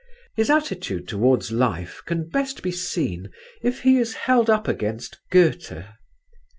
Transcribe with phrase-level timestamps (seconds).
[0.35, 3.29] His attitude towards life can best be seen
[3.61, 5.83] if he is held up against Goethe.